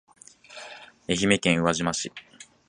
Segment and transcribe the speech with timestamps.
[1.07, 2.11] 愛媛県宇和島市